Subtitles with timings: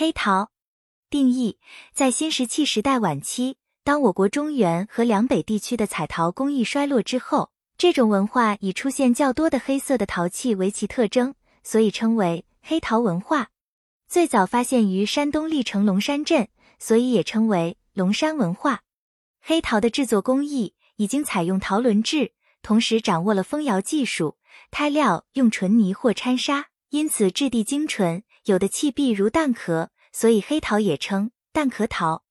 [0.00, 0.48] 黑陶
[1.10, 1.58] 定义，
[1.92, 13.50] 在新石器时代晚期，当我国中原和两北地区的彩陶工艺衰落之后，这种文化以出现较多的黑色的陶器为其特征，所以称为黑陶文化。
[14.08, 16.48] 最早发现于山东历城龙山镇，
[16.78, 18.80] 所以也称为龙山文化。
[19.42, 22.32] 黑陶的制作工艺已经采用陶轮制，
[22.62, 24.38] 同时掌握了封窑技术，
[24.70, 28.22] 胎料用纯泥或掺砂，因此质地精纯。
[28.44, 32.24] 有的器壁如蛋壳，所以黑陶也称蛋壳陶。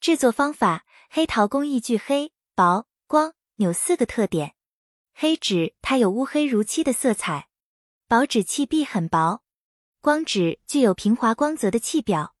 [0.00, 4.54] 制作方法：黑陶工艺具黑、薄、光、扭四个特点。
[5.12, 7.48] 黑指它有乌黑如漆的色彩，
[8.06, 9.42] 薄指器壁很薄，
[10.00, 12.36] 光指具有平滑光泽的器表，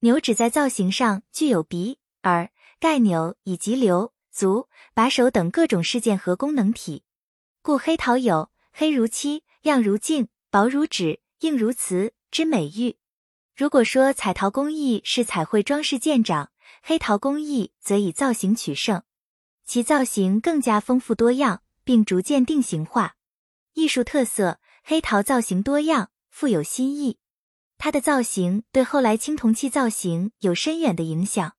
[0.00, 7.04] 扭指在造型上具有鼻、耳、盖钮以及流、足、把手等各种事件和功能体，
[7.62, 12.96] 故黑陶有黑如漆、亮如镜、薄如纸、硬如瓷之美誉。
[13.54, 16.50] 如果说彩陶工艺是彩绘装饰见长，
[16.82, 19.02] 黑陶工艺则以造型取胜，
[19.66, 21.60] 其造型更加丰富多样。
[21.84, 23.16] 并逐渐定型化。
[23.74, 27.18] 艺术特色：黑陶造型多样，富有新意。
[27.76, 31.54] 它的造型对后来青铜器造型有深远的影响。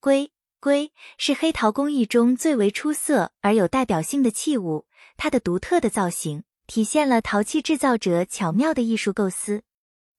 [0.00, 9.64] 龟龟是黑陶工艺中最为出色而有代表性的器物，它的独特的造型体现了陶器制造者巧妙的艺术构思。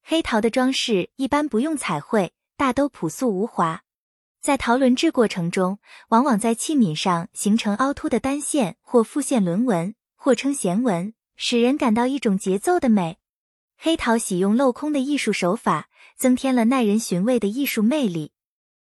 [0.04, 3.84] 黑陶的装饰一般不用彩绘，大都朴素无华。
[4.42, 13.20] 在陶轮制过程中，往往在器皿上形成凹凸的单线或复线轮纹，或称弦纹，使人感到一种节奏的美。
[13.78, 18.34] 黑陶喜用镂空的艺术手法，增添了耐人寻味的艺术魅力。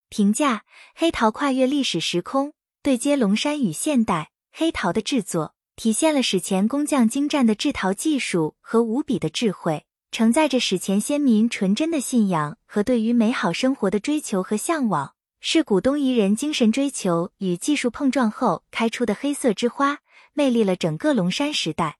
[0.10, 0.64] 评价：
[0.96, 4.32] 黑陶跨越历史时空，对接龙山与现代。
[4.52, 15.14] 黑陶的制作体现了史前工匠精湛的制陶技术和无比的智慧，承载着史前先民纯真的信仰和对于美好生活的追求和向往。
[15.40, 20.00] 是古东夷人精神追求与技术碰撞后开出的黑色之花，
[20.34, 21.96] 魅力了整个龙山时代。